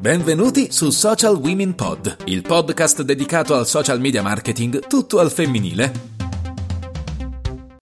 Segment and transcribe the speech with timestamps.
[0.00, 5.92] Benvenuti su Social Women Pod, il podcast dedicato al social media marketing tutto al femminile.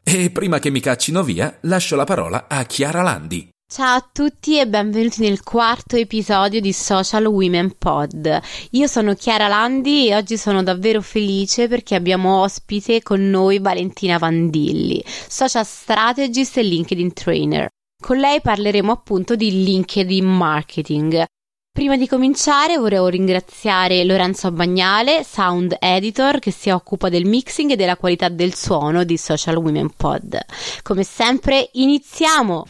[0.03, 3.49] E prima che mi caccino via, lascio la parola a Chiara Landi.
[3.67, 8.41] Ciao a tutti e benvenuti nel quarto episodio di Social Women Pod.
[8.73, 14.19] Io sono Chiara Landi e oggi sono davvero felice perché abbiamo ospite con noi Valentina
[14.19, 17.69] Vandilli, social strategist e LinkedIn trainer.
[18.01, 21.25] Con lei parleremo appunto di LinkedIn marketing.
[21.75, 27.75] Prima di cominciare vorrei ringraziare Lorenzo Bagnale, sound editor che si occupa del mixing e
[27.75, 30.39] della qualità del suono di Social Women Pod.
[30.85, 32.65] Come sempre iniziamo!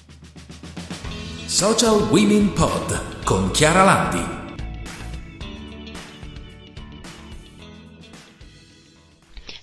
[1.44, 4.24] Social Women Pod con Chiara Landi.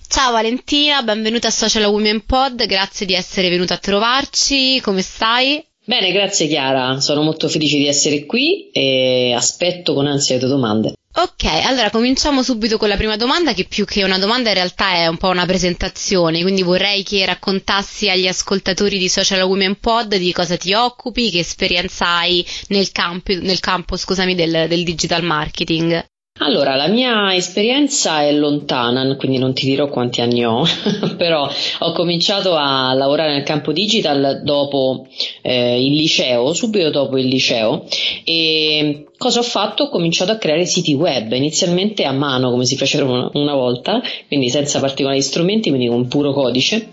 [0.06, 5.66] Ciao Valentina, benvenuta a Social Women Pod, grazie di essere venuta a trovarci, come stai?
[5.84, 10.48] Bene, grazie Chiara, sono molto felice di essere qui e aspetto con ansia le tue
[10.48, 10.92] domande.
[11.14, 14.92] Ok, allora cominciamo subito con la prima domanda che più che una domanda in realtà
[14.94, 20.16] è un po' una presentazione, quindi vorrei che raccontassi agli ascoltatori di Social Women Pod
[20.16, 25.22] di cosa ti occupi, che esperienza hai nel campo, nel campo scusami, del, del digital
[25.22, 26.02] marketing.
[26.44, 30.64] Allora, la mia esperienza è lontana, quindi non ti dirò quanti anni ho,
[31.16, 35.06] però ho cominciato a lavorare nel campo digital dopo
[35.40, 37.84] eh, il liceo, subito dopo il liceo
[38.24, 39.84] e cosa ho fatto?
[39.84, 44.50] Ho cominciato a creare siti web, inizialmente a mano come si facevano una volta, quindi
[44.50, 46.88] senza particolari strumenti, quindi con puro codice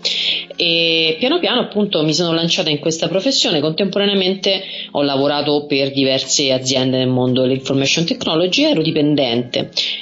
[0.54, 6.52] e piano piano appunto mi sono lanciata in questa professione, contemporaneamente ho lavorato per diverse
[6.52, 9.39] aziende nel mondo dell'information technology, ero dipendente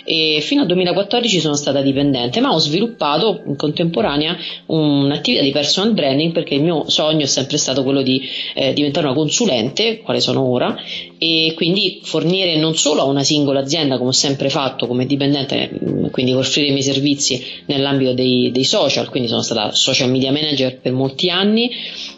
[0.05, 4.37] e fino al 2014 sono stata dipendente, ma ho sviluppato in contemporanea
[4.67, 8.23] un'attività di personal branding perché il mio sogno è sempre stato quello di
[8.55, 10.77] eh, diventare una consulente, quale sono ora,
[11.19, 15.71] e quindi fornire non solo a una singola azienda come ho sempre fatto come dipendente,
[15.73, 20.33] mm, quindi offrire i miei servizi nell'ambito dei, dei social, quindi sono stata social media
[20.33, 21.71] manager per molti anni,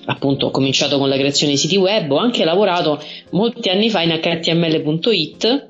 [0.05, 4.03] appunto ho cominciato con la creazione di siti web, ho anche lavorato molti anni fa
[4.03, 5.69] in html.it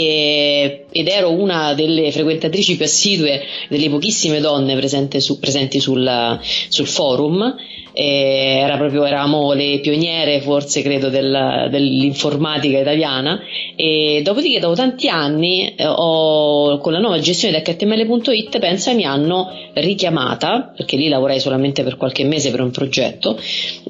[0.00, 4.76] e, ed ero una delle frequentatrici più assidue delle pochissime donne
[5.20, 6.38] su, presenti sul,
[6.68, 7.56] sul forum.
[7.92, 13.40] Era proprio, eravamo le pioniere forse credo del, dell'informatica italiana.
[13.74, 19.04] E dopodiché dopo tanti anni eh, ho, con la nuova gestione di HTML.it pensa mi
[19.04, 23.38] hanno richiamata perché lì lavorai solamente per qualche mese per un progetto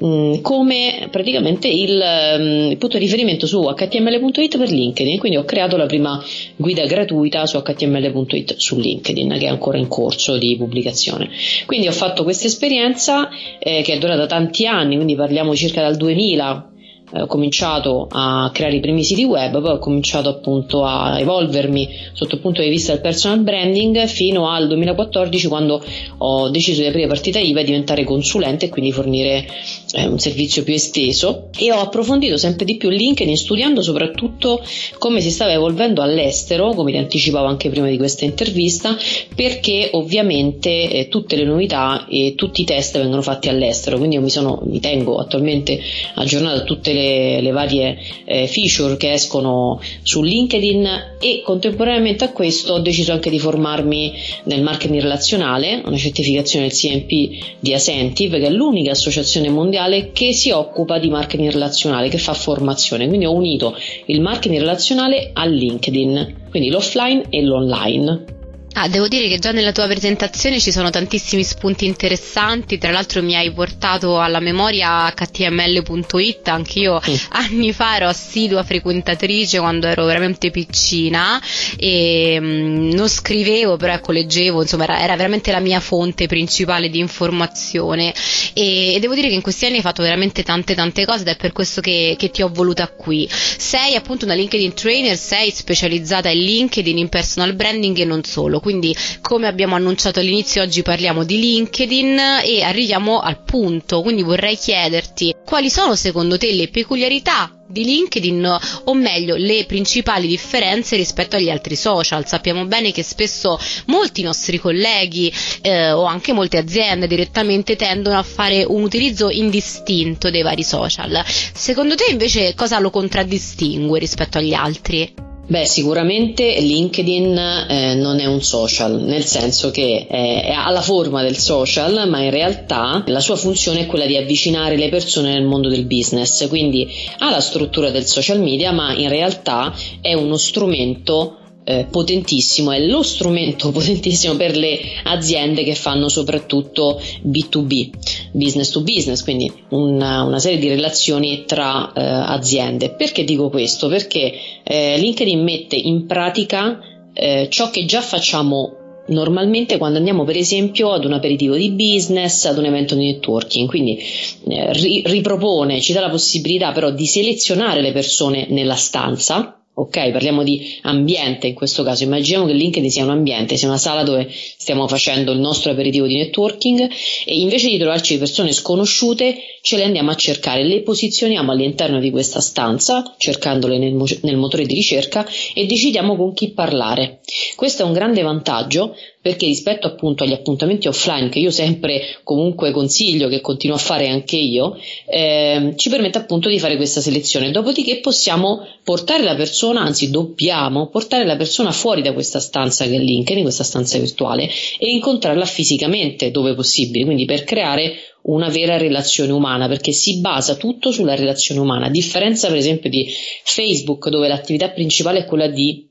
[0.03, 5.19] mm, come praticamente il, mh, mm, punto di riferimento su HTML.it per LinkedIn.
[5.19, 6.23] Quindi ho creato la prima
[6.55, 11.29] guida gratuita su HTML.it su LinkedIn che è ancora in corso di pubblicazione.
[11.67, 13.29] Quindi ho fatto questa esperienza
[13.59, 16.71] eh, che è durata tanti anni, quindi parliamo circa dal 2000
[17.11, 22.35] eh, cominciato a creare i primi siti web, poi ho cominciato appunto a evolvermi sotto
[22.35, 25.83] il punto di vista del personal branding fino al 2014 quando
[26.17, 29.47] ho deciso di aprire partita IVA e diventare consulente e quindi fornire
[29.93, 31.49] eh, un servizio più esteso.
[31.57, 34.61] E ho approfondito sempre di più LinkedIn studiando soprattutto
[34.97, 38.95] come si stava evolvendo all'estero, come ti anticipavo anche prima di questa intervista,
[39.35, 44.21] perché ovviamente eh, tutte le novità e tutti i test vengono fatti all'estero, quindi io
[44.21, 45.79] mi, sono, mi tengo attualmente
[46.15, 52.25] aggiornato a tutte le le, le varie eh, feature che escono su LinkedIn e contemporaneamente
[52.25, 57.73] a questo ho deciso anche di formarmi nel marketing relazionale, una certificazione del CMP di
[57.73, 63.07] Asentive che è l'unica associazione mondiale che si occupa di marketing relazionale, che fa formazione,
[63.07, 68.37] quindi ho unito il marketing relazionale a LinkedIn, quindi l'offline e l'online.
[68.73, 73.21] Ah, devo dire che già nella tua presentazione ci sono tantissimi spunti interessanti, tra l'altro
[73.23, 77.15] mi hai portato alla memoria html.it, anch'io mm.
[77.29, 81.41] anni fa ero assidua frequentatrice quando ero veramente piccina
[81.77, 86.27] e mh, mm, non scrivevo, però ecco leggevo, insomma era, era, veramente la mia fonte
[86.27, 88.13] principale di informazione
[88.53, 91.29] e, e, devo dire che in questi anni hai fatto veramente tante tante cose ed
[91.29, 93.27] è per questo che, che ti ho voluta qui.
[93.29, 98.58] Sei appunto una LinkedIn trainer, sei specializzata in LinkedIn, in personal branding e non solo
[98.59, 104.57] quindi come abbiamo annunciato all'inizio oggi parliamo di LinkedIn e arriviamo al punto, quindi vorrei
[104.57, 111.35] chiederti quali sono secondo te le peculiarità di LinkedIn o meglio le principali differenze rispetto
[111.35, 112.27] agli altri social.
[112.27, 118.23] Sappiamo bene che spesso molti nostri colleghi eh, o anche molte aziende direttamente tendono a
[118.23, 121.23] fare un utilizzo indistinto dei vari social.
[121.25, 125.28] Secondo te invece cosa lo contraddistingue rispetto agli altri?
[125.49, 131.23] Beh, sicuramente LinkedIn eh, non è un social, nel senso che eh, ha la forma
[131.23, 135.45] del social, ma in realtà la sua funzione è quella di avvicinare le persone nel
[135.45, 136.87] mondo del business, quindi
[137.17, 141.37] ha la struttura del social media, ma in realtà è uno strumento
[141.69, 147.89] eh, potentissimo, è lo strumento potentissimo per le aziende che fanno soprattutto B2B,
[148.31, 152.89] business to business, quindi una, una serie di relazioni tra eh, aziende.
[152.95, 153.87] Perché dico questo?
[153.87, 154.33] Perché
[154.63, 156.79] eh, LinkedIn mette in pratica
[157.13, 158.77] eh, ciò che già facciamo
[159.09, 163.67] normalmente quando andiamo per esempio ad un aperitivo di business, ad un evento di networking,
[163.67, 163.99] quindi
[164.47, 170.11] eh, ri- ripropone, ci dà la possibilità però di selezionare le persone nella stanza ok?
[170.11, 172.03] Parliamo di ambiente in questo caso.
[172.03, 176.05] Immaginiamo che LinkedIn sia un ambiente, sia una sala dove stiamo facendo il nostro aperitivo
[176.05, 176.89] di networking
[177.25, 182.11] e invece di trovarci persone sconosciute ce le andiamo a cercare, le posizioniamo all'interno di
[182.11, 187.19] questa stanza, cercandole nel, mo- nel motore di ricerca e decidiamo con chi parlare.
[187.55, 192.71] Questo è un grande vantaggio perché rispetto appunto agli appuntamenti offline che io sempre comunque
[192.71, 197.51] consiglio, che continuo a fare anche io, eh, ci permette appunto di fare questa selezione.
[197.51, 202.95] Dopodiché possiamo portare la persona, anzi dobbiamo portare la persona fuori da questa stanza che
[202.95, 208.77] è LinkedIn, questa stanza virtuale, e incontrarla fisicamente dove possibile, quindi per creare una vera
[208.77, 213.07] relazione umana perché si basa tutto sulla relazione umana a differenza per esempio di
[213.43, 215.87] Facebook dove l'attività principale è quella di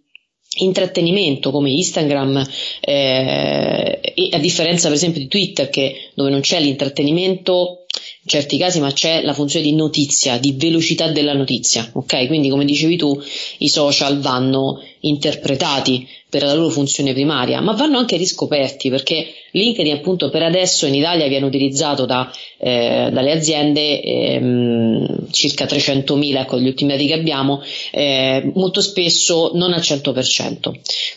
[0.57, 2.45] intrattenimento come Instagram
[2.81, 7.85] eh, e a differenza per esempio di Twitter che dove non c'è l'intrattenimento
[8.23, 12.27] in certi casi ma c'è la funzione di notizia di velocità della notizia ok?
[12.27, 13.21] Quindi come dicevi tu
[13.59, 19.93] i social vanno interpretati per la loro funzione primaria, ma vanno anche riscoperti perché LinkedIn
[19.93, 26.59] appunto per adesso in Italia viene utilizzato da, eh, dalle aziende ehm, circa 300.000 ecco
[26.59, 30.59] gli ultimi dati che abbiamo eh, molto spesso non al 100%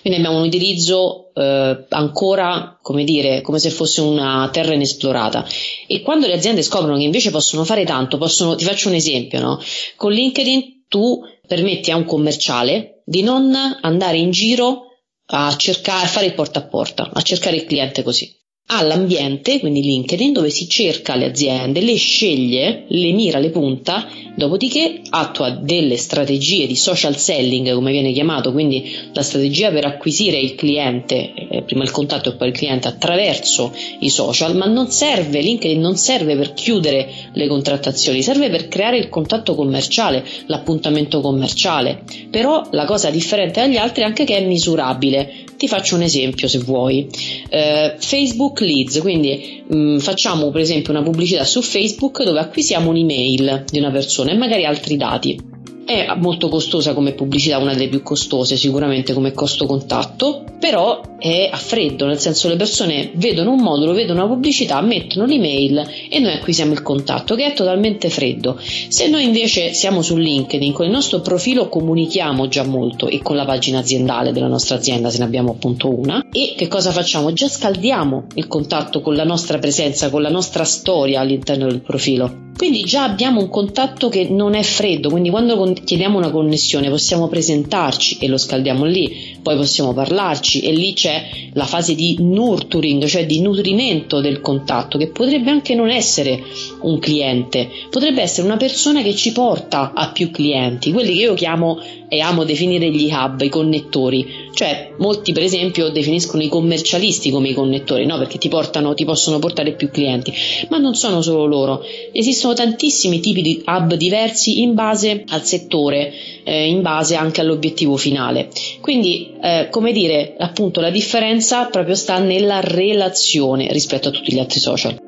[0.02, 5.46] quindi abbiamo un utilizzo eh, ancora come dire come se fosse una terra inesplorata
[5.88, 9.40] e quando le aziende scoprono che invece possono fare tanto possono ti faccio un esempio
[9.40, 9.60] no?
[9.96, 14.91] con LinkedIn tu permetti a un commerciale di non andare in giro
[15.34, 18.41] a cercare, a fare il porta a porta, a cercare il cliente così
[18.74, 24.08] ha l'ambiente, quindi LinkedIn, dove si cerca le aziende, le sceglie, le mira, le punta,
[24.34, 30.40] dopodiché attua delle strategie di social selling, come viene chiamato, quindi la strategia per acquisire
[30.40, 34.90] il cliente, eh, prima il contatto e poi il cliente attraverso i social, ma non
[34.90, 41.20] serve, LinkedIn non serve per chiudere le contrattazioni, serve per creare il contatto commerciale, l'appuntamento
[41.20, 42.04] commerciale.
[42.30, 45.50] Però la cosa differente dagli altri è anche che è misurabile.
[45.62, 47.08] Ti faccio un esempio se vuoi.
[47.48, 52.90] Eh, Facebook leads, quindi mh, mm, facciamo per esempio una pubblicità su Facebook dove acquisiamo
[52.90, 55.40] un'email di una persona e magari altri dati.
[55.86, 61.50] È molto costosa come pubblicità, una delle più costose sicuramente come costo contatto, però è
[61.52, 66.20] a freddo, nel senso le persone vedono un modulo, vedono una pubblicità, mettono l'email e
[66.20, 68.58] noi acquisiamo il contatto che è totalmente freddo.
[68.60, 73.36] Se noi invece siamo su LinkedIn, con il nostro profilo comunichiamo già molto e con
[73.36, 77.34] la pagina aziendale della nostra azienda se ne abbiamo appunto una e che cosa facciamo?
[77.34, 82.50] Già scaldiamo il contatto con la nostra presenza, con la nostra storia all'interno del profilo.
[82.62, 87.28] Quindi già abbiamo un contatto che non è freddo, quindi quando chiediamo una connessione possiamo
[87.28, 93.04] presentarci e lo scaldiamo lì, poi possiamo parlarci e lì c'è la fase di nurturing,
[93.06, 96.40] cioè di nutrimento del contatto, che potrebbe anche non essere
[96.82, 101.34] un cliente, potrebbe essere una persona che ci porta a più clienti, quelli che io
[101.34, 101.80] chiamo
[102.14, 107.48] e amo definire gli hub, i connettori, cioè molti per esempio definiscono i commercialisti come
[107.48, 108.18] i connettori, no?
[108.18, 110.34] perché ti, portano, ti possono portare più clienti,
[110.68, 116.12] ma non sono solo loro, esistono tantissimi tipi di hub diversi in base al settore,
[116.44, 118.50] eh, in base anche all'obiettivo finale.
[118.82, 124.40] Quindi, eh, come dire, appunto la differenza proprio sta nella relazione rispetto a tutti gli
[124.40, 125.01] altri social.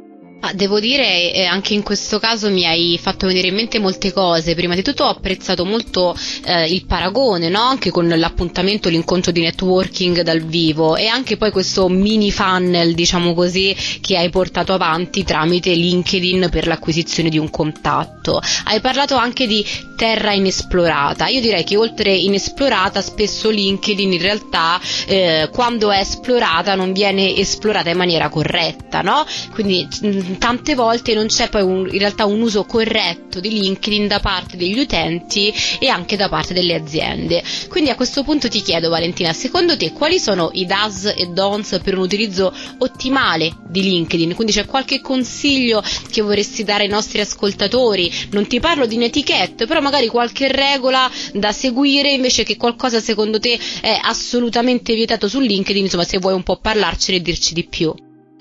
[0.45, 4.11] Ah, devo dire, eh, anche in questo caso mi hai fatto venire in mente molte
[4.11, 4.55] cose.
[4.55, 7.61] Prima di tutto ho apprezzato molto eh, il paragone, no?
[7.61, 13.33] anche con l'appuntamento, l'incontro di networking dal vivo e anche poi questo mini funnel, diciamo
[13.33, 18.41] così, che hai portato avanti tramite LinkedIn per l'acquisizione di un contatto.
[18.65, 21.27] Hai parlato anche di terra inesplorata.
[21.27, 27.33] Io direi che oltre inesplorata, spesso LinkedIn in realtà eh, quando è esplorata non viene
[27.37, 29.25] esplorata in maniera corretta, no?
[29.53, 34.07] Quindi mm, tante volte non c'è poi un, in realtà un uso corretto di LinkedIn
[34.07, 37.43] da parte degli utenti e anche da parte delle aziende.
[37.67, 41.79] Quindi a questo punto ti chiedo Valentina, secondo te quali sono i DAS e DON'S
[41.83, 44.35] per un utilizzo ottimale di LinkedIn?
[44.35, 48.11] Quindi c'è qualche consiglio che vorresti dare ai nostri ascoltatori?
[48.31, 53.39] Non ti parlo di un'etichetta, però magari qualche regola da seguire invece che qualcosa secondo
[53.39, 57.65] te è assolutamente vietato su LinkedIn, insomma se vuoi un po' parlarcene e dirci di
[57.65, 57.93] più.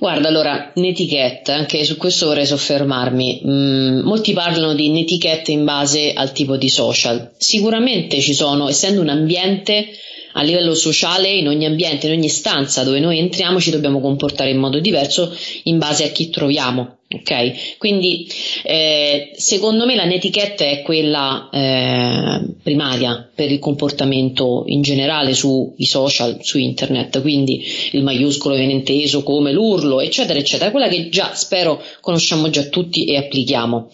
[0.03, 3.43] Guarda, allora, netiquette, anche su questo vorrei soffermarmi.
[3.47, 7.31] Mm, molti parlano di netiquette in base al tipo di social.
[7.39, 9.91] Sicuramente ci sono, essendo un ambiente
[10.33, 14.51] a livello sociale, in ogni ambiente, in ogni stanza dove noi entriamo, ci dobbiamo comportare
[14.51, 15.33] in modo diverso
[15.65, 17.02] in base a chi troviamo.
[17.15, 18.27] Ok, quindi
[18.63, 25.85] eh, secondo me la netiquette è quella eh, primaria per il comportamento in generale sui
[25.85, 31.35] social, su internet, quindi il maiuscolo viene inteso come l'urlo, eccetera, eccetera, quella che già
[31.35, 33.91] spero conosciamo già tutti e applichiamo.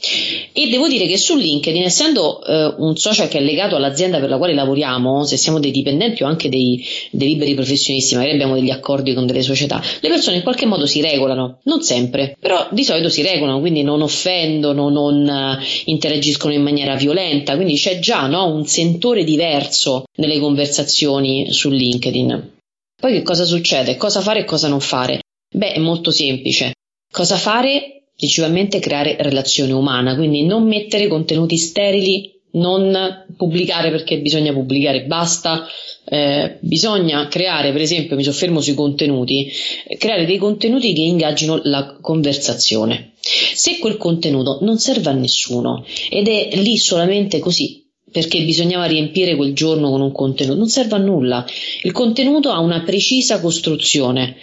[0.53, 4.29] E devo dire che su LinkedIn, essendo eh, un social che è legato all'azienda per
[4.29, 8.55] la quale lavoriamo, se siamo dei dipendenti o anche dei, dei liberi professionisti, magari abbiamo
[8.55, 12.69] degli accordi con delle società, le persone in qualche modo si regolano, non sempre, però
[12.71, 17.99] di solito si regolano, quindi non offendono, non uh, interagiscono in maniera violenta, quindi c'è
[17.99, 22.57] già no, un sentore diverso nelle conversazioni su LinkedIn.
[23.01, 23.97] Poi che cosa succede?
[23.97, 25.21] Cosa fare e cosa non fare?
[25.55, 26.73] Beh, è molto semplice.
[27.11, 28.03] Cosa fare?
[28.17, 35.67] Principalmente creare relazione umana, quindi non mettere contenuti sterili non pubblicare perché bisogna pubblicare, basta,
[36.05, 39.51] eh, bisogna creare, per esempio, mi soffermo sui contenuti,
[39.99, 43.13] creare dei contenuti che ingaggino la conversazione.
[43.21, 49.37] Se quel contenuto non serve a nessuno ed è lì solamente così, perché bisognava riempire
[49.37, 51.45] quel giorno con un contenuto, non serve a nulla.
[51.83, 54.37] Il contenuto ha una precisa costruzione,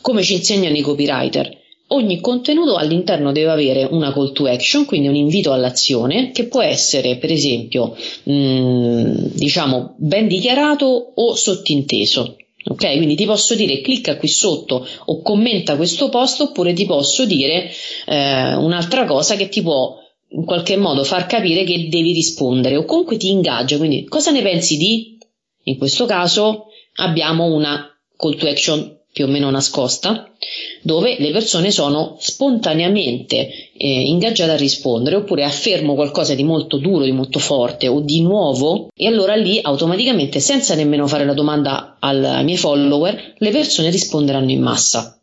[0.00, 1.62] come ci insegnano i copywriter
[1.94, 6.62] ogni contenuto all'interno deve avere una call to action, quindi un invito all'azione che può
[6.62, 12.36] essere per esempio mh, mm, diciamo ben dichiarato o sottinteso.
[12.66, 17.26] Ok, quindi ti posso dire clicca qui sotto o commenta questo post oppure ti posso
[17.26, 17.70] dire
[18.06, 19.98] eh, un'altra cosa che ti può
[20.30, 23.76] in qualche modo far capire che devi rispondere o comunque ti ingaggia.
[23.76, 25.18] Quindi cosa ne pensi di?
[25.64, 27.86] In questo caso abbiamo una
[28.16, 30.28] call to action più o meno nascosta,
[30.82, 37.04] dove le persone sono spontaneamente eh, ingaggiate a rispondere, oppure affermo qualcosa di molto duro,
[37.04, 41.96] di molto forte o di nuovo, e allora lì automaticamente, senza nemmeno fare la domanda
[42.00, 45.16] al, ai miei follower, le persone risponderanno in massa.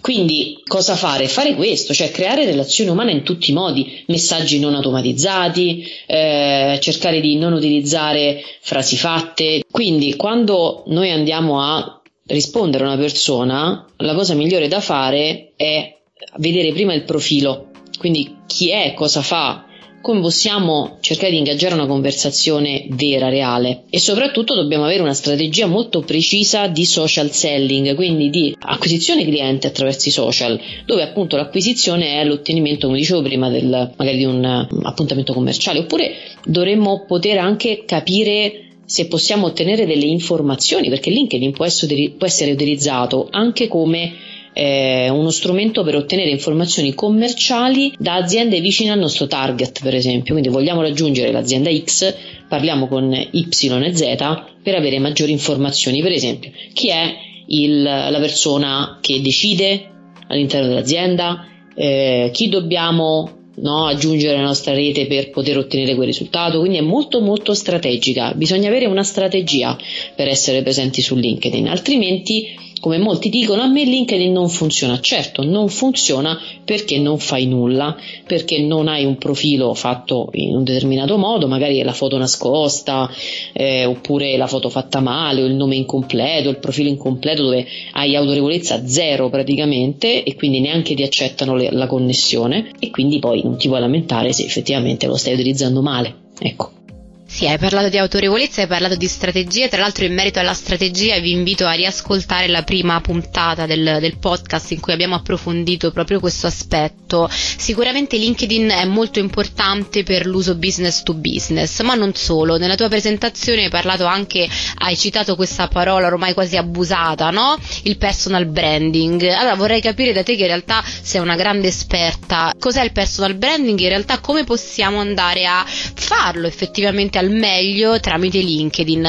[0.00, 1.28] Quindi cosa fare?
[1.28, 7.20] Fare questo, cioè creare relazioni umane in tutti i modi, messaggi non automatizzati, eh, cercare
[7.20, 9.62] di non utilizzare frasi fatte.
[9.70, 15.96] Quindi quando noi andiamo a rispondere a una persona, la cosa migliore da fare è
[16.36, 19.66] vedere prima il profilo, quindi chi è, cosa fa,
[20.04, 23.84] come possiamo cercare di ingaggiare una conversazione vera, reale?
[23.88, 29.66] E soprattutto dobbiamo avere una strategia molto precisa di social selling, quindi di acquisizione cliente
[29.66, 34.44] attraverso i social, dove appunto l'acquisizione è l'ottenimento, come dicevo prima, del, magari di un
[34.82, 36.12] appuntamento commerciale, oppure
[36.44, 43.68] dovremmo poter anche capire se possiamo ottenere delle informazioni, perché LinkedIn può essere, utilizzato anche
[43.68, 44.12] come
[44.52, 50.32] eh, uno strumento per ottenere informazioni commerciali da aziende vicine al nostro target, per esempio.
[50.32, 52.14] Quindi vogliamo raggiungere l'azienda X,
[52.48, 54.16] parliamo con Y e Z
[54.62, 56.00] per avere maggiori informazioni.
[56.00, 57.14] Per esempio, chi è
[57.46, 59.90] il, la persona che decide
[60.28, 66.58] all'interno dell'azienda, eh, chi dobbiamo no, aggiungere alla nostra rete per poter ottenere quel risultato,
[66.58, 69.76] quindi è molto molto strategica, bisogna avere una strategia
[70.14, 75.00] per essere presenti su LinkedIn, altrimenti come molti dicono, a me LinkedIn non funziona.
[75.00, 80.64] Certo, non funziona perché non fai nulla, perché non hai un profilo fatto in un
[80.64, 83.10] determinato modo, magari la foto nascosta,
[83.54, 88.16] eh, oppure la foto fatta male, o il nome incompleto, il profilo incompleto dove hai
[88.16, 93.56] autorevolezza zero praticamente e quindi neanche ti accettano le, la connessione e quindi poi non
[93.56, 96.14] ti puoi lamentare se effettivamente lo stai utilizzando male.
[96.38, 96.83] Ecco.
[97.26, 101.18] Sì, hai parlato di autorevolezza, hai parlato di strategie, tra l'altro in merito alla strategia
[101.18, 106.20] vi invito a riascoltare la prima puntata del, del, podcast in cui abbiamo approfondito proprio
[106.20, 107.28] questo aspetto.
[107.30, 112.56] Sicuramente LinkedIn è molto importante per l'uso business to business, ma non solo.
[112.56, 117.58] Nella tua presentazione hai parlato anche, hai citato questa parola ormai quasi abusata, no?
[117.82, 119.22] Il personal branding.
[119.22, 122.52] Allora vorrei capire da te che in realtà sei una grande esperta.
[122.56, 123.78] Cos'è il personal branding?
[123.80, 129.08] In realtà come possiamo andare a farlo effettivamente al meglio tramite LinkedIn.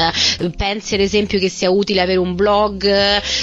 [0.56, 2.84] Pensi ad esempio che sia utile avere un blog?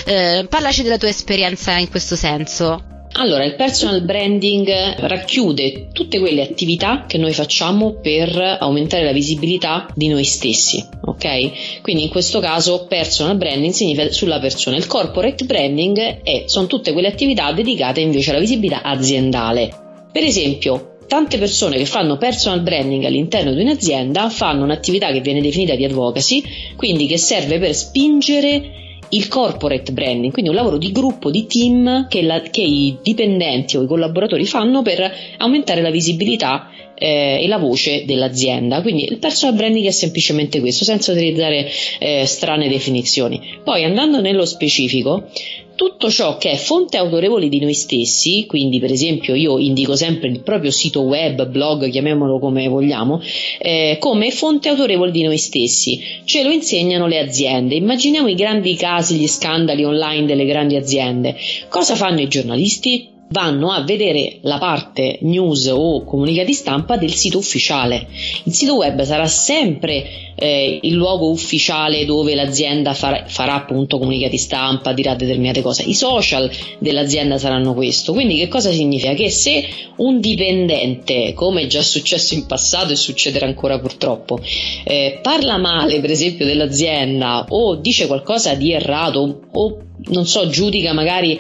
[0.05, 2.91] Eh, parlaci della tua esperienza in questo senso.
[3.15, 4.67] Allora, il personal branding
[4.97, 11.81] racchiude tutte quelle attività che noi facciamo per aumentare la visibilità di noi stessi, ok?
[11.83, 14.77] Quindi in questo caso personal branding significa sulla persona.
[14.77, 20.07] Il corporate branding è, sono tutte quelle attività dedicate invece alla visibilità aziendale.
[20.11, 25.41] Per esempio, tante persone che fanno personal branding all'interno di un'azienda fanno un'attività che viene
[25.41, 26.43] definita di advocacy,
[26.75, 32.07] quindi che serve per spingere il corporate branding, quindi un lavoro di gruppo, di team
[32.07, 37.47] che, la, che i dipendenti o i collaboratori fanno per aumentare la visibilità eh, e
[37.47, 38.81] la voce dell'azienda.
[38.81, 41.69] Quindi il personal branding è semplicemente questo, senza utilizzare
[41.99, 43.59] eh, strane definizioni.
[43.63, 45.29] Poi andando nello specifico,
[45.75, 50.29] tutto ciò che è fonte autorevole di noi stessi, quindi per esempio io indico sempre
[50.29, 53.21] il proprio sito web, blog, chiamiamolo come vogliamo,
[53.59, 55.99] eh, come fonte autorevole di noi stessi.
[56.25, 57.75] Ce lo insegnano le aziende.
[57.75, 61.35] Immaginiamo i grandi casi, gli scandali online delle grandi aziende.
[61.69, 63.12] Cosa fanno i giornalisti?
[63.29, 68.07] Vanno a vedere la parte news o comunicati stampa del sito ufficiale.
[68.43, 74.37] Il sito web sarà sempre eh, il luogo ufficiale dove l'azienda farà, farà, appunto comunicati
[74.37, 75.83] stampa, dirà determinate cose.
[75.83, 76.49] I social
[76.79, 78.13] dell'azienda saranno questo.
[78.13, 79.13] Quindi che cosa significa?
[79.13, 84.39] Che se un dipendente, come è già successo in passato e succederà ancora purtroppo,
[84.83, 89.77] eh, parla male per esempio dell'azienda o dice qualcosa di errato o
[90.07, 91.39] non so, giudica magari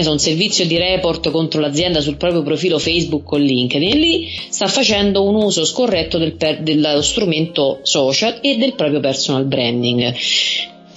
[0.00, 4.28] so, un servizio di report contro l'azienda sul proprio profilo Facebook o LinkedIn e lì
[4.48, 10.14] sta facendo un uso scorretto del per, dello strumento social e del proprio personal branding.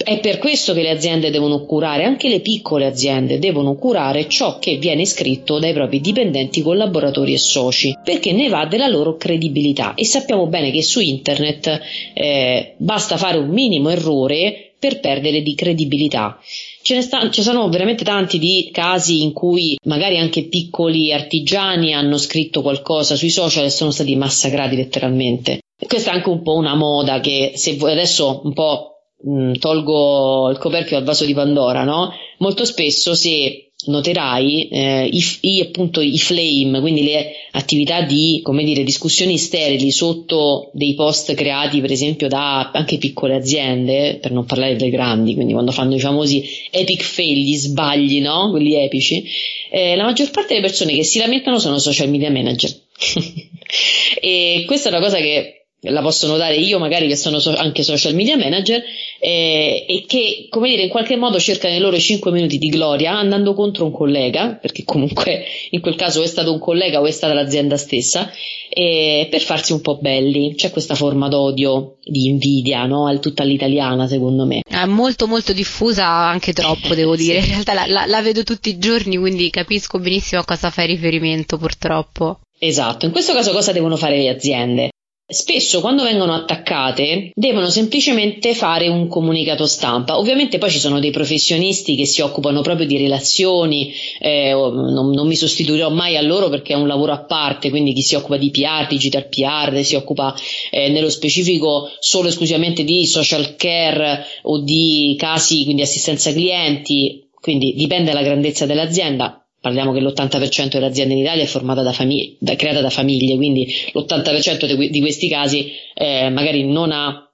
[0.02, 4.58] È per questo che le aziende devono curare, anche le piccole aziende devono curare ciò
[4.58, 9.94] che viene scritto dai propri dipendenti, collaboratori e soci, perché ne va della loro credibilità
[9.94, 11.80] e sappiamo bene che su internet
[12.14, 16.38] eh, basta fare un minimo errore per perdere di credibilità.
[16.88, 21.92] Ce ne sta, ci sono veramente tanti di casi in cui magari anche piccoli artigiani
[21.92, 25.58] hanno scritto qualcosa sui social e sono stati massacrati letteralmente.
[25.86, 30.48] Questa è anche un po' una moda che se voi adesso un po' mh, tolgo
[30.48, 32.10] il coperchio dal vaso di Pandora, no?
[32.38, 38.64] Molto spesso se noterai eh, i, i, appunto, i flame, quindi le attività di come
[38.64, 44.46] dire, discussioni sterili sotto dei post creati per esempio da anche piccole aziende, per non
[44.46, 48.50] parlare delle grandi, quindi quando fanno i famosi epic fail, gli sbagli, no?
[48.50, 49.24] quelli epici,
[49.70, 52.74] eh, la maggior parte delle persone che si lamentano sono social media manager.
[54.20, 57.84] e questa è una cosa che la posso notare io magari che sono so- anche
[57.84, 58.82] social media manager
[59.20, 63.16] eh, e che come dire in qualche modo cercano i loro 5 minuti di gloria
[63.16, 67.12] andando contro un collega perché comunque in quel caso è stato un collega o è
[67.12, 68.30] stata l'azienda stessa
[68.70, 70.54] eh, per farsi un po' belli.
[70.54, 73.06] C'è questa forma d'odio di invidia no?
[73.06, 74.62] Al tutta all'italiana secondo me.
[74.68, 77.38] È molto molto diffusa anche troppo devo dire.
[77.38, 80.88] In realtà la, la, la vedo tutti i giorni quindi capisco benissimo a cosa fai
[80.88, 82.40] riferimento purtroppo.
[82.58, 84.90] Esatto, in questo caso cosa devono fare le aziende?
[85.30, 90.16] Spesso quando vengono attaccate devono semplicemente fare un comunicato stampa.
[90.16, 95.26] Ovviamente poi ci sono dei professionisti che si occupano proprio di relazioni, eh, non, non,
[95.26, 98.38] mi sostituirò mai a loro perché è un lavoro a parte, quindi chi si occupa
[98.38, 100.34] di PR, digital PR, si occupa
[100.70, 107.74] eh, nello specifico solo esclusivamente di social care o di casi, quindi assistenza clienti, quindi
[107.74, 112.34] dipende dalla grandezza dell'azienda parliamo che l'80% delle aziende in Italia è formata da famiglie,
[112.38, 117.28] da, creata da famiglie, quindi l'80% di, di questi casi eh, magari non ha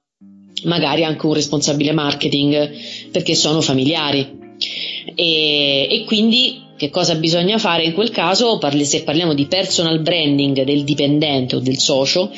[0.65, 2.71] magari anche un responsabile marketing
[3.11, 4.43] perché sono familiari.
[5.15, 8.59] E, e quindi che cosa bisogna fare in quel caso?
[8.59, 12.31] Parli, se parliamo di personal branding del dipendente o del socio,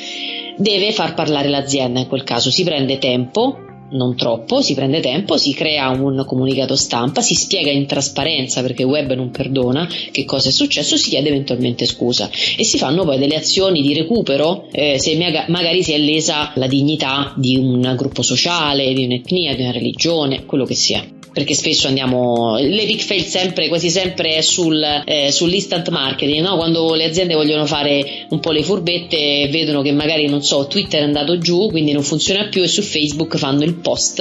[0.57, 3.57] deve far parlare l'azienda in quel caso, si prende tempo,
[3.91, 8.83] non troppo, si prende tempo, si crea un comunicato stampa, si spiega in trasparenza perché
[8.83, 12.29] il web non perdona che cosa è successo, si chiede eventualmente scusa.
[12.57, 15.15] E si fanno poi delle azioni di recupero eh, se
[15.47, 20.45] magari si è lesa la dignità di un gruppo sociale, di un'etnia, di una religione,
[20.45, 21.05] quello che sia
[21.37, 26.55] perché spesso andiamo l'epic fail sempre quasi sempre è sul, eh, sull'instant marketing no?
[26.55, 31.01] quando le aziende vogliono fare un po' le furbette vedono che magari non so Twitter
[31.01, 34.19] è andato giù quindi non funziona più e su Facebook fanno il post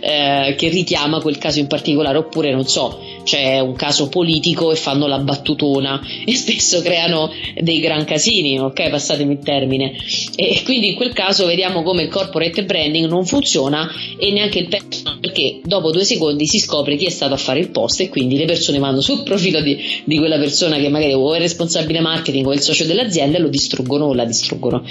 [0.00, 4.76] eh, che richiama quel caso in particolare oppure non so c'è un caso politico e
[4.76, 8.90] fanno la battutona e spesso creano dei gran casini, ok?
[8.90, 9.92] Passatemi il termine.
[10.36, 14.68] E quindi in quel caso vediamo come il corporate branding non funziona e neanche il
[14.68, 18.10] personal perché dopo due secondi si scopre chi è stato a fare il post e
[18.10, 22.00] quindi le persone vanno sul profilo di, di quella persona che magari o è responsabile
[22.00, 24.84] marketing o è il socio dell'azienda e lo distruggono o la distruggono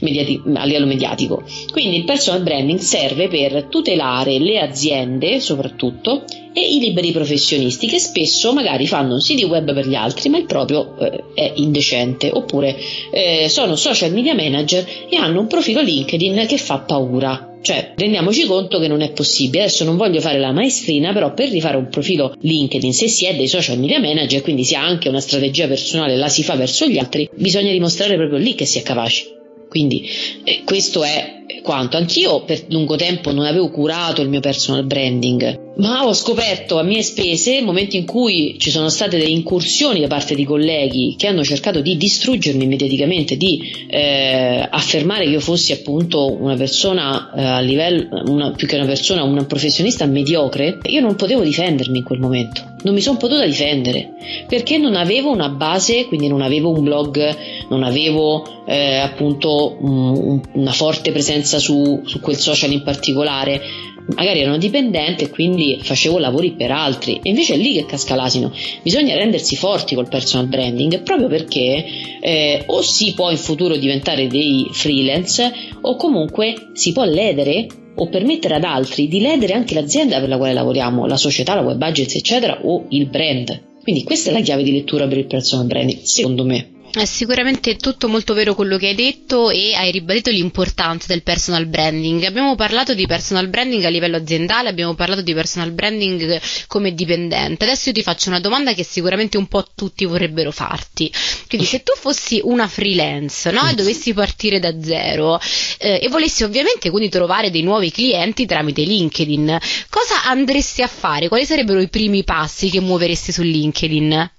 [0.00, 1.42] mediati- a livello mediatico.
[1.70, 7.98] Quindi il personal branding serve per tutelare le aziende soprattutto e i liberi professionisti che
[7.98, 12.30] spesso magari fanno un sito web per gli altri ma il proprio eh, è indecente
[12.32, 12.76] oppure
[13.10, 18.44] eh, sono social media manager e hanno un profilo LinkedIn che fa paura cioè, rendiamoci
[18.44, 19.62] conto che non è possibile.
[19.62, 23.34] Adesso non voglio fare la maestrina, però per rifare un profilo LinkedIn, se si è
[23.34, 26.86] dei social media manager, quindi si ha anche una strategia personale, la si fa verso
[26.86, 29.32] gli altri, bisogna dimostrare proprio lì che si è capaci.
[29.70, 30.06] Quindi
[30.44, 31.96] eh, questo è quanto.
[31.96, 36.82] Anch'io per lungo tempo non avevo curato il mio personal branding, ma ho scoperto a
[36.82, 41.14] mie spese nel momento in cui ci sono state delle incursioni da parte di colleghi
[41.16, 47.32] che hanno cercato di distruggermi mediaticamente, di eh, affermare che io fossi appunto una persona
[47.34, 51.98] eh, a livello, una, più che una persona, un professionista mediocre, io non potevo difendermi
[51.98, 52.72] in quel momento.
[52.82, 54.10] Non mi sono potuta difendere
[54.46, 57.36] perché non avevo una base, quindi non avevo un blog,
[57.70, 64.40] non avevo eh, appunto un, una forte presenza su, su quel social in particolare magari
[64.40, 67.20] ero dipendente e quindi facevo lavori per altri.
[67.22, 68.52] E invece è lì che casca l'asino.
[68.82, 71.84] Bisogna rendersi forti col personal branding proprio perché
[72.20, 78.08] eh, o si può in futuro diventare dei freelance o comunque si può ledere o
[78.08, 81.80] permettere ad altri di ledere anche l'azienda per la quale lavoriamo, la società, la web
[81.80, 83.72] agency eccetera o il brand.
[83.82, 87.76] Quindi questa è la chiave di lettura per il personal branding secondo me è sicuramente
[87.76, 92.22] tutto molto vero quello che hai detto e hai ribadito l'importanza del personal branding.
[92.22, 97.64] Abbiamo parlato di personal branding a livello aziendale, abbiamo parlato di personal branding come dipendente.
[97.64, 101.12] Adesso io ti faccio una domanda che sicuramente un po' tutti vorrebbero farti.
[101.48, 103.66] Quindi se tu fossi una freelance no?
[103.68, 105.40] e dovessi partire da zero
[105.78, 109.58] eh, e volessi ovviamente quindi trovare dei nuovi clienti tramite LinkedIn,
[109.90, 111.28] cosa andresti a fare?
[111.28, 114.30] Quali sarebbero i primi passi che muoveresti su LinkedIn?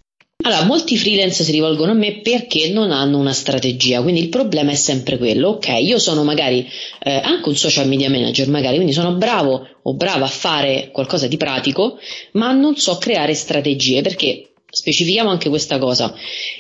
[0.43, 4.71] Allora, molti freelance si rivolgono a me perché non hanno una strategia, quindi il problema
[4.71, 6.69] è sempre quello, ok, io sono magari
[7.01, 11.27] eh, anche un social media manager, magari, quindi sono bravo o brava a fare qualcosa
[11.27, 11.97] di pratico,
[12.33, 16.13] ma non so creare strategie perché specifichiamo anche questa cosa,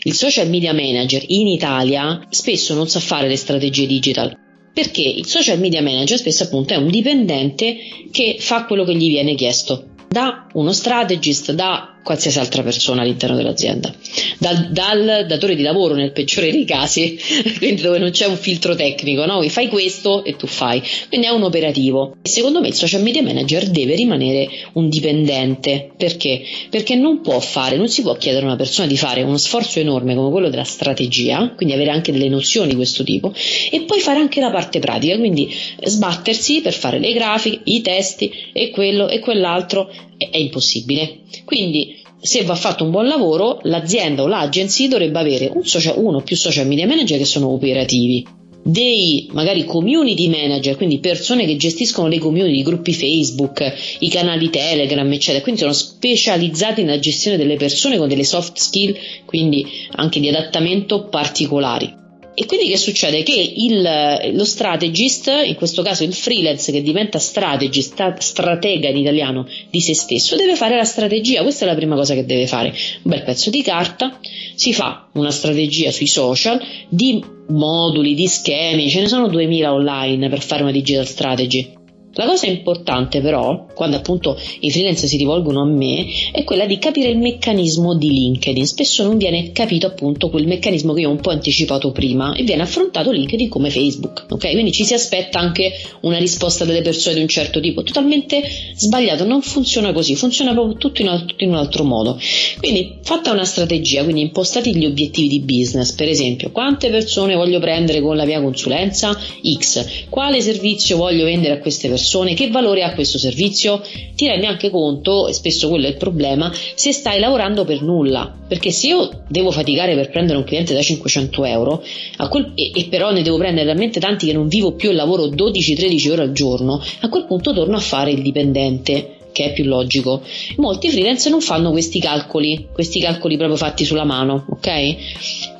[0.03, 4.35] il social media manager in Italia spesso non sa fare le strategie digital.
[4.73, 7.77] Perché il social media manager spesso appunto è un dipendente
[8.11, 13.35] che fa quello che gli viene chiesto da uno strategist, da qualsiasi altra persona all'interno
[13.35, 13.91] dell'azienda,
[14.37, 17.19] dal, dal, datore di lavoro nel peggiore dei casi,
[17.57, 19.41] quindi dove non c'è un filtro tecnico, no?
[19.49, 22.17] fai questo e tu fai, quindi è un operativo.
[22.21, 26.43] Secondo me il social media manager deve rimanere un dipendente, perché?
[26.69, 29.79] Perché non può fare, non si può chiedere a una persona di fare uno sforzo
[29.79, 33.33] enorme come quello della strategia, quindi avere anche delle nozioni di questo tipo,
[33.71, 38.31] e poi fare anche la parte pratica, quindi sbattersi per fare le grafiche, i testi
[38.53, 41.21] e quello e quell'altro è, è impossibile.
[41.45, 41.94] Quindi
[42.25, 46.21] se va fatto un buon lavoro, l'azienda o l'agency dovrebbe avere un social, uno o
[46.21, 48.25] più social media manager che sono operativi,
[48.63, 54.49] dei magari community manager, quindi persone che gestiscono le community, i gruppi Facebook, i canali
[54.49, 60.19] Telegram, eccetera, quindi sono specializzati nella gestione delle persone con delle soft skill, quindi anche
[60.19, 62.04] di adattamento particolari.
[62.37, 63.23] E quindi che succede?
[63.23, 69.47] Che il, lo strategist, in questo caso il freelance che diventa strategist, stratega in italiano
[69.69, 71.43] di se stesso, deve fare la strategia.
[71.43, 72.69] Questa è la prima cosa che deve fare.
[73.03, 74.19] Un bel pezzo di carta,
[74.53, 80.27] si fa una strategia sui social di moduli, di schemi, ce ne sono 2000 online
[80.27, 81.74] per fare una digital strategy
[82.15, 86.77] la cosa importante però, quando appunto i freelance si rivolgono a me, è quella di
[86.77, 88.65] capire il meccanismo di LinkedIn.
[88.65, 92.43] Spesso non viene capito appunto quel meccanismo che io ho un po' anticipato prima e
[92.43, 94.51] viene affrontato LinkedIn come Facebook, ok?
[94.51, 98.41] Quindi ci si aspetta anche una risposta delle persone di un certo tipo, totalmente
[98.75, 102.17] sbagliato, non funziona così, funziona proprio tutto in, alt- in un altro modo.
[102.59, 107.59] Quindi fatta una strategia, quindi impostati gli obiettivi di business, per esempio, quante persone voglio
[107.59, 109.19] prendere con la mia consulenza?
[109.59, 110.07] X.
[110.09, 112.03] Quale servizio voglio vendere a queste persone?
[112.05, 113.81] Persone, che valore ha questo servizio,
[114.15, 118.31] ti rendi anche conto, e spesso quello è il problema, se stai lavorando per nulla.
[118.47, 121.83] Perché se io devo faticare per prendere un cliente da 500 euro,
[122.29, 125.25] quel, e, e, però ne devo prendere talmente tanti che non vivo più e lavoro
[125.25, 129.65] 12-13 ore al giorno, a quel punto torno a fare il dipendente che è più
[129.65, 130.21] logico.
[130.55, 134.95] Molti freelance non fanno questi calcoli, questi calcoli proprio fatti sulla mano, ok?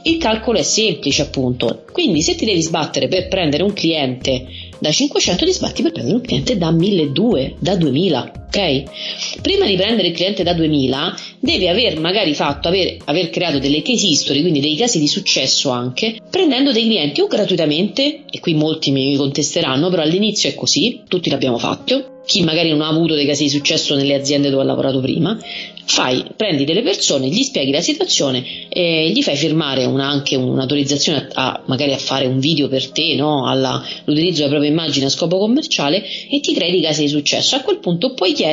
[0.04, 4.46] Il calcolo è semplice appunto, quindi se ti devi sbattere per prendere un cliente
[4.80, 9.42] da 500 ti sbatti per prendere un cliente da 1200, da 2000 ok?
[9.42, 13.82] Prima di prendere il cliente da 2000 devi aver magari fatto, aver, aver, creato delle
[13.82, 18.54] case history, quindi dei casi di successo anche, prendendo dei clienti o gratuitamente, e qui
[18.54, 23.14] molti mi contesteranno, però all'inizio è così, tutti l'abbiamo fatto, chi magari non ha avuto
[23.14, 25.38] dei casi di successo nelle aziende dove ha lavorato prima,
[25.86, 31.30] fai, prendi delle persone, gli spieghi la situazione e gli fai firmare una, anche un'autorizzazione
[31.34, 33.48] a, a, magari a fare un video per te, no?
[33.48, 37.56] all'utilizzo della propria immagine a scopo commerciale e ti crei dei casi di successo.
[37.56, 38.45] A quel punto puoi chiedere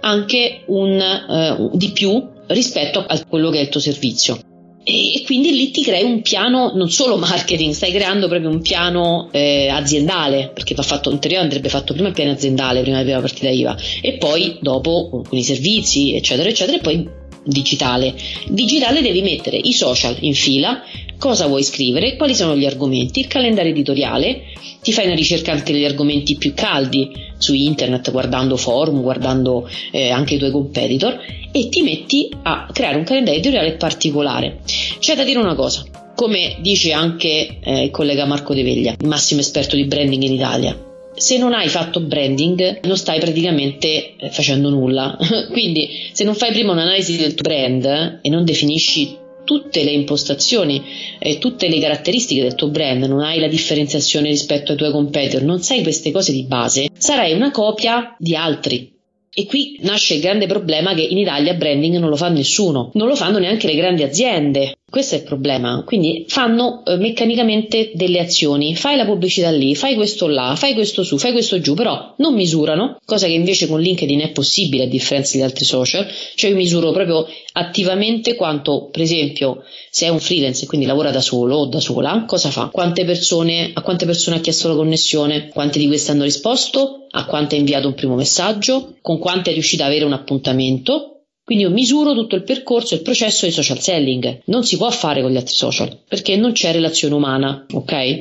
[0.00, 4.38] anche un, uh, di più rispetto a quello che è il tuo servizio
[4.84, 9.28] e quindi lì ti crei un piano non solo marketing, stai creando proprio un piano
[9.30, 13.48] eh, aziendale, perché va fatto teoria andrebbe fatto prima il piano aziendale, prima della partita
[13.48, 17.08] IVA e poi dopo con i servizi, eccetera, eccetera, e poi
[17.44, 18.14] digitale.
[18.48, 20.82] Digitale devi mettere i social in fila,
[21.22, 24.42] cosa vuoi scrivere, quali sono gli argomenti, il calendario editoriale,
[24.82, 30.10] ti fai una ricerca anche degli argomenti più caldi su internet, guardando forum, guardando eh,
[30.10, 31.16] anche i tuoi competitor
[31.52, 34.62] e ti metti a creare un calendario editoriale particolare.
[34.98, 35.84] C'è da dire una cosa,
[36.16, 40.32] come dice anche eh, il collega Marco De Veglia, il massimo esperto di branding in
[40.32, 40.76] Italia.
[41.14, 45.16] Se non hai fatto branding non stai praticamente eh, facendo nulla.
[45.52, 50.82] Quindi se non fai prima un'analisi del tuo brand e non definisci tutte le impostazioni
[51.18, 55.42] e tutte le caratteristiche del tuo brand, non hai la differenziazione rispetto ai tuoi competitor,
[55.42, 58.91] non sai queste cose di base, sarai una copia di altri.
[59.34, 63.08] E qui nasce il grande problema che in Italia branding non lo fa nessuno, non
[63.08, 64.76] lo fanno neanche le grandi aziende.
[64.90, 65.84] Questo è il problema.
[65.86, 71.02] Quindi fanno eh, meccanicamente delle azioni, fai la pubblicità lì, fai questo là, fai questo
[71.02, 74.86] su, fai questo giù, però non misurano, cosa che invece con LinkedIn è possibile a
[74.86, 80.20] differenza di altri social, cioè io misuro proprio attivamente quanto, per esempio, se è un
[80.20, 82.68] freelance e quindi lavora da solo o da sola, cosa fa?
[82.70, 85.48] Quante persone, a quante persone ha chiesto la connessione?
[85.48, 87.01] Quante di queste hanno risposto?
[87.14, 88.96] A quante ha inviato un primo messaggio?
[89.02, 91.24] Con quante è riuscita ad avere un appuntamento?
[91.44, 94.42] Quindi io misuro tutto il percorso e il processo di social selling.
[94.46, 98.20] Non si può fare con gli altri social perché non c'è relazione umana, ok?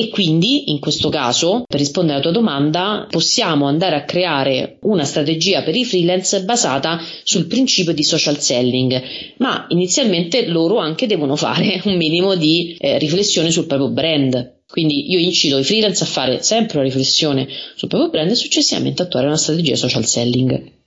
[0.00, 5.02] E quindi, in questo caso, per rispondere alla tua domanda, possiamo andare a creare una
[5.02, 9.02] strategia per i freelance basata sul principio di social selling,
[9.38, 14.57] ma inizialmente loro anche devono fare un minimo di eh, riflessione sul proprio brand.
[14.70, 19.02] Quindi io incito i freelance a fare sempre una riflessione sul proprio brand e successivamente
[19.02, 20.77] attuare una strategia social selling.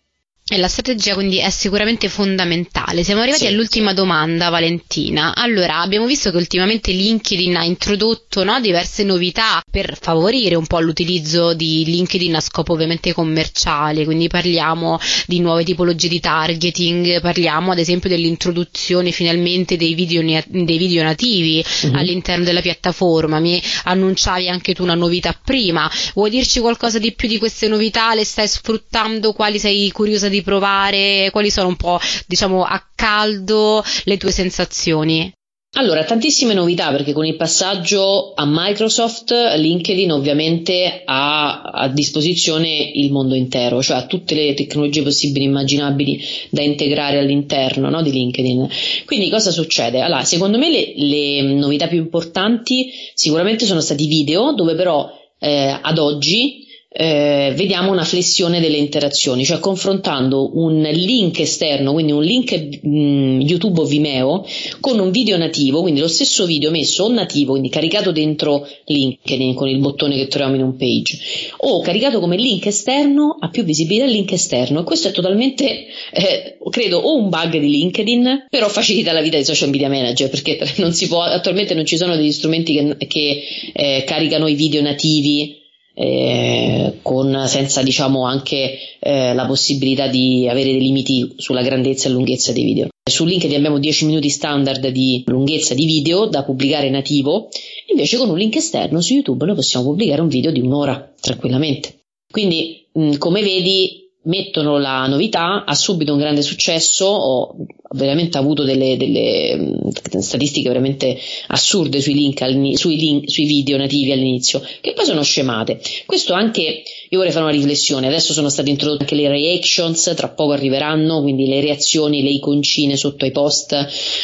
[0.54, 3.06] E la strategia quindi è sicuramente fondamentale.
[3.06, 5.34] Siamo arrivati sì, all'ultima domanda, Valentina.
[5.34, 10.82] Allora, abbiamo visto che ultimamente LinkedIn ha introdotto no, diverse novità per favorire un po'
[10.82, 17.72] l'utilizzo di LinkedIn a scopo ovviamente commerciale, quindi parliamo di nuove tipologie di targeting, parliamo
[17.72, 21.96] ad esempio dell'introduzione finalmente dei video, dei video nativi uh-huh.
[21.96, 23.40] all'interno della piattaforma.
[23.40, 25.90] Mi annunciavi anche tu una novità prima.
[26.14, 28.14] Vuoi dirci qualcosa di più di queste novità?
[28.14, 29.32] Le stai sfruttando?
[29.32, 31.30] Quali sei curiosa di provare?
[31.32, 35.32] Quali sono un po', diciamo, a caldo le tue sensazioni?
[35.76, 43.10] Allora, tantissime novità perché con il passaggio a Microsoft LinkedIn ovviamente ha a disposizione il
[43.10, 48.12] mondo intero, cioè ha tutte le tecnologie possibili e immaginabili da integrare all'interno no, di
[48.12, 48.68] LinkedIn.
[49.06, 50.02] Quindi cosa succede?
[50.02, 55.80] Allora, secondo me le, le novità più importanti sicuramente sono stati video, dove però eh,
[55.82, 62.22] ad oggi eh, vediamo una flessione delle interazioni, cioè confrontando un link esterno, quindi un
[62.22, 62.52] link
[62.82, 64.46] mh, mm, YouTube o Vimeo,
[64.82, 69.54] con un video nativo, quindi lo stesso video messo o nativo, quindi caricato dentro LinkedIn
[69.54, 71.18] con il bottone che troviamo in un page,
[71.58, 74.82] o caricato come link esterno, ha più visibilità il link esterno.
[74.82, 79.38] E questo è totalmente, eh, credo, o un bug di LinkedIn, però facilita la vita
[79.38, 83.44] dei social media manager, perché non può, attualmente non ci sono degli strumenti che, che
[83.72, 85.60] eh, caricano i video nativi
[85.94, 92.12] eh, con, senza diciamo anche eh, la possibilità di avere dei limiti sulla grandezza e
[92.12, 92.88] lunghezza dei video.
[93.10, 97.50] Su LinkedIn abbiamo 10 minuti standard di lunghezza di video da pubblicare nativo,
[97.88, 102.04] invece con un link esterno su YouTube noi possiamo pubblicare un video di un'ora tranquillamente.
[102.32, 107.56] Quindi, mh, come vedi, mettono la novità, ha subito un grande successo, ho
[107.94, 112.40] veramente avuto delle, delle statistiche veramente assurde sui link,
[112.78, 115.82] sui link, sui video nativi all'inizio, che poi sono scemate.
[116.06, 120.30] Questo anche, io vorrei fare una riflessione, adesso sono state introdotte anche le reactions, tra
[120.30, 123.74] poco arriveranno, quindi le reazioni, le iconcine sotto ai post,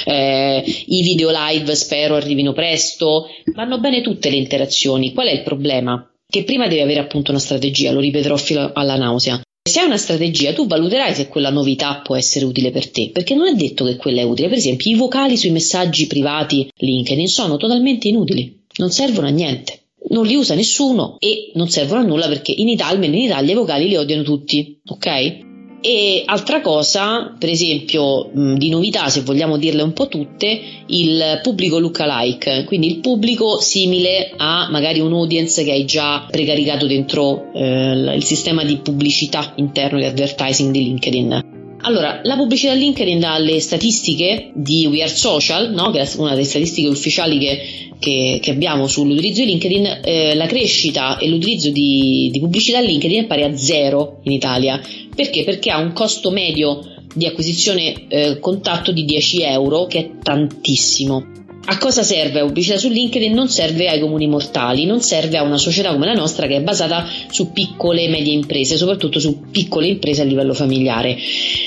[0.05, 5.43] eh, i video live spero arrivino presto, vanno bene tutte le interazioni, qual è il
[5.43, 6.07] problema?
[6.29, 9.41] Che prima devi avere appunto una strategia, lo ripeterò fino alla nausea.
[9.67, 13.35] Se hai una strategia, tu valuterai se quella novità può essere utile per te, perché
[13.35, 14.47] non è detto che quella è utile.
[14.47, 19.81] Per esempio, i vocali sui messaggi privati LinkedIn sono totalmente inutili, non servono a niente.
[20.09, 23.51] non li usa nessuno e non servono a nulla perché in Italia, almeno in Italia,
[23.51, 25.45] i vocali li odiano tutti, ok?
[25.79, 31.77] E altra cosa, per esempio, di novità, se vogliamo dirle un po' tutte, il pubblico
[31.77, 38.13] lookalike, quindi il pubblico simile a magari un audience che hai già precaricato dentro eh,
[38.15, 41.55] il sistema di pubblicità interno di advertising di LinkedIn.
[41.81, 45.91] Allora, la pubblicità LinkedIn dalle statistiche di We Are Social, no?
[45.91, 47.61] che è una delle statistiche ufficiali che,
[47.99, 53.23] che, che abbiamo sull'utilizzo di LinkedIn, eh, la crescita e l'utilizzo di, di pubblicità LinkedIn
[53.23, 54.81] è pari a zero in Italia.
[55.17, 55.43] Perché?
[55.43, 56.79] Perché ha un costo medio
[57.11, 61.25] di acquisizione eh, contatto di 10 euro, che è tantissimo.
[61.69, 63.33] A cosa serve la pubblicità su LinkedIn?
[63.33, 66.61] Non serve ai comuni mortali, non serve a una società come la nostra che è
[66.61, 71.17] basata su piccole e medie imprese, soprattutto su piccole imprese a livello familiare.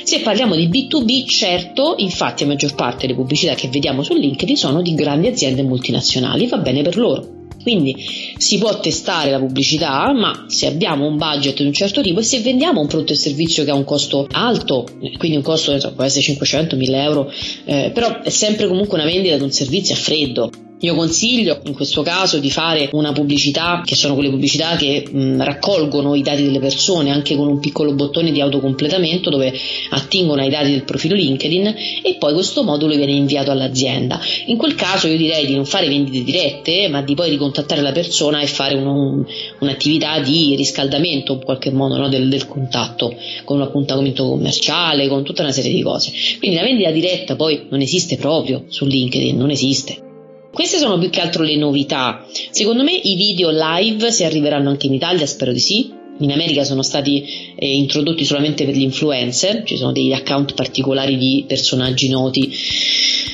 [0.04, 4.56] Se parliamo di B2B, certo, infatti la maggior parte delle pubblicità che vediamo su LinkedIn
[4.56, 7.39] sono di grandi aziende multinazionali, va bene per loro.
[7.62, 7.94] Quindi
[8.36, 12.22] si può testare la pubblicità, ma se abbiamo un budget di un certo tipo e
[12.22, 14.86] se vendiamo un prodotto e servizio che ha un costo alto,
[15.18, 17.32] quindi un costo so, può essere 500, 1000 euro,
[17.64, 20.50] eh, però è sempre comunque una vendita di un servizio a freddo.
[20.82, 25.42] Io consiglio in questo caso di fare una pubblicità che sono quelle pubblicità che mh,
[25.42, 29.52] raccolgono i dati delle persone anche con un piccolo bottone di autocompletamento dove
[29.90, 31.66] attingono ai dati del profilo LinkedIn
[32.02, 34.18] e poi questo modulo viene inviato all'azienda.
[34.46, 37.92] In quel caso io direi di non fare vendite dirette ma di poi ricontattare la
[37.92, 39.22] persona e fare un,
[39.58, 43.14] un'attività di riscaldamento in qualche modo no, del, del contatto
[43.44, 46.10] con un appuntamento commerciale, con tutta una serie di cose.
[46.38, 50.08] Quindi la vendita diretta poi non esiste proprio su LinkedIn, non esiste.
[50.52, 52.26] Queste sono più che altro le novità.
[52.50, 55.98] Secondo me i video live si arriveranno anche in Italia, spero di sì.
[56.18, 57.24] In America sono stati
[57.56, 62.52] eh, introdotti solamente per gli influencer, ci sono degli account particolari di personaggi noti,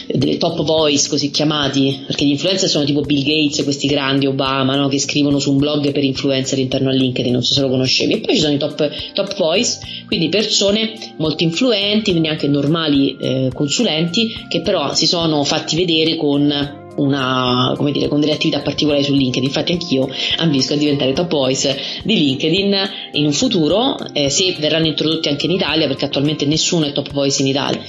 [0.06, 4.76] dei top voice così chiamati, perché gli influencer sono tipo Bill Gates, questi grandi, Obama,
[4.76, 4.86] no?
[4.86, 8.12] che scrivono su un blog per influencer all'interno a LinkedIn, non so se lo conoscevi.
[8.12, 13.16] E poi ci sono i top, top voice, quindi persone molto influenti, quindi anche normali
[13.16, 18.60] eh, consulenti, che però si sono fatti vedere con una, come dire, con delle attività
[18.60, 19.44] particolari su LinkedIn.
[19.44, 22.74] Infatti anch'io ambisco a diventare top voice di LinkedIn
[23.12, 27.12] in un futuro, eh, se verranno introdotti anche in Italia, perché attualmente nessuno è top
[27.12, 27.80] voice in Italia.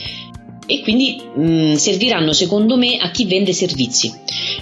[0.65, 4.13] E quindi mh, serviranno secondo me a chi vende servizi,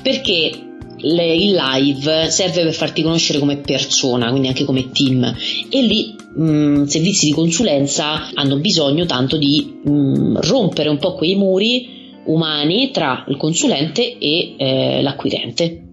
[0.02, 0.52] perché
[0.98, 5.36] il live serve per farti conoscere come persona, quindi anche come team,
[5.70, 11.36] e lì mh, servizi di consulenza hanno bisogno tanto di mh, rompere un po' quei
[11.36, 11.95] muri
[12.26, 15.86] umani tra il consulente e eh, l'acquirente.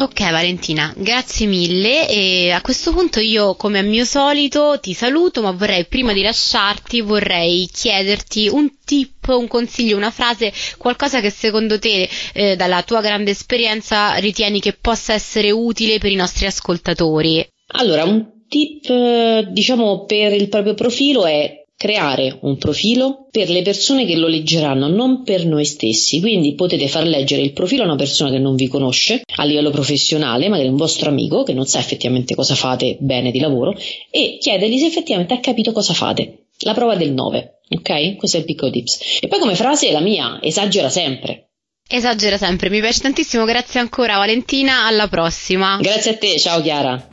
[0.00, 5.42] Ok Valentina, grazie mille e a questo punto io come a mio solito ti saluto
[5.42, 11.28] ma vorrei prima di lasciarti vorrei chiederti un tip, un consiglio, una frase, qualcosa che
[11.28, 16.46] secondo te eh, dalla tua grande esperienza ritieni che possa essere utile per i nostri
[16.46, 17.46] ascoltatori.
[17.72, 23.62] Allora, un tip eh, diciamo per il proprio profilo è creare un profilo per le
[23.62, 26.20] persone che lo leggeranno, non per noi stessi.
[26.20, 29.70] Quindi potete far leggere il profilo a una persona che non vi conosce a livello
[29.70, 33.74] professionale, magari un vostro amico che non sa effettivamente cosa fate bene di lavoro,
[34.10, 36.48] e chiedergli se effettivamente ha capito cosa fate.
[36.64, 38.16] La prova del 9, ok?
[38.16, 39.18] Questo è il piccolo tips.
[39.22, 41.52] E poi come frase la mia, esagera sempre.
[41.88, 45.78] Esagera sempre, mi piace tantissimo, grazie ancora Valentina, alla prossima.
[45.80, 47.08] Grazie a te, ciao Chiara.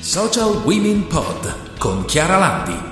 [0.00, 2.91] Social Women Pod con Chiara Landi.